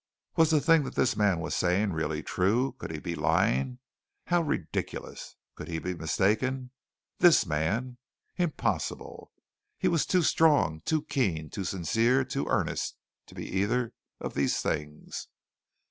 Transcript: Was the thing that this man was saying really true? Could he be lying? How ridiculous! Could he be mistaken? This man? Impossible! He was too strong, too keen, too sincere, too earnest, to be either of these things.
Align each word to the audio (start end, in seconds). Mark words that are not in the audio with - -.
Was 0.35 0.49
the 0.49 0.59
thing 0.59 0.83
that 0.85 0.95
this 0.95 1.15
man 1.15 1.39
was 1.41 1.55
saying 1.55 1.93
really 1.93 2.23
true? 2.23 2.71
Could 2.79 2.89
he 2.89 2.97
be 2.97 3.13
lying? 3.13 3.77
How 4.25 4.41
ridiculous! 4.41 5.35
Could 5.53 5.67
he 5.67 5.77
be 5.77 5.93
mistaken? 5.93 6.71
This 7.19 7.45
man? 7.45 7.99
Impossible! 8.35 9.31
He 9.77 9.87
was 9.87 10.07
too 10.07 10.23
strong, 10.23 10.81
too 10.85 11.03
keen, 11.03 11.51
too 11.51 11.65
sincere, 11.65 12.25
too 12.25 12.47
earnest, 12.49 12.97
to 13.27 13.35
be 13.35 13.47
either 13.47 13.93
of 14.19 14.33
these 14.33 14.59
things. 14.59 15.27